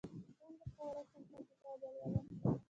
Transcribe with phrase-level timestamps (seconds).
[0.03, 2.25] څنګه کولی شم ښه کتاب ولولم